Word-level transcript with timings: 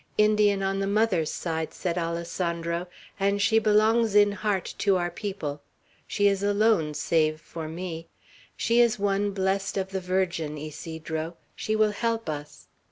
"Indian 0.17 0.63
on 0.63 0.79
the 0.79 0.87
mother's 0.87 1.31
side!" 1.31 1.75
said 1.75 1.95
Alessandro, 1.95 2.87
"and 3.19 3.39
she 3.39 3.59
belongs 3.59 4.15
in 4.15 4.31
heart 4.31 4.73
to 4.79 4.97
our 4.97 5.11
people. 5.11 5.61
She 6.07 6.27
is 6.27 6.41
alone, 6.41 6.95
save 6.95 7.39
for 7.39 7.67
me. 7.67 8.07
She 8.57 8.81
is 8.81 8.97
one 8.97 9.29
blessed 9.29 9.77
of 9.77 9.89
the 9.91 10.01
Virgin, 10.01 10.57
Ysidro. 10.57 11.37
She 11.55 11.75
will 11.75 11.91
help 11.91 12.29
us. 12.29 12.65